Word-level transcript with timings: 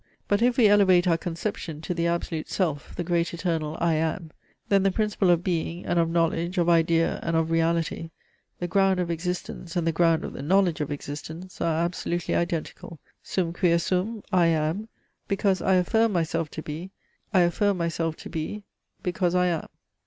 But 0.27 0.41
if 0.41 0.57
we 0.57 0.65
elevate 0.67 1.07
our 1.07 1.15
conception 1.15 1.79
to 1.81 1.93
the 1.93 2.07
absolute 2.07 2.49
self, 2.49 2.95
the 2.95 3.03
great 3.03 3.35
eternal 3.35 3.77
I 3.79 3.93
AM, 3.97 4.31
then 4.67 4.81
the 4.81 4.89
principle 4.91 5.29
of 5.29 5.43
being, 5.43 5.85
and 5.85 5.99
of 5.99 6.09
knowledge, 6.09 6.57
of 6.57 6.67
idea, 6.67 7.19
and 7.21 7.35
of 7.35 7.51
reality; 7.51 8.09
the 8.57 8.67
ground 8.67 8.99
of 8.99 9.11
existence, 9.11 9.75
and 9.75 9.85
the 9.85 9.91
ground 9.91 10.23
of 10.25 10.33
the 10.33 10.41
knowledge 10.41 10.81
of 10.81 10.89
existence, 10.91 11.61
are 11.61 11.85
absolutely 11.85 12.33
identical, 12.33 12.99
Sum 13.21 13.53
quia 13.53 13.77
sum; 13.77 14.23
I 14.31 14.47
am, 14.47 14.89
because 15.27 15.61
I 15.61 15.75
affirm 15.75 16.13
myself 16.13 16.49
to 16.49 16.63
be; 16.63 16.89
I 17.31 17.41
affirm 17.41 17.77
myself 17.77 18.15
to 18.15 18.29
be, 18.31 18.63
because 19.03 19.35
I 19.35 19.45
am. 19.45 19.67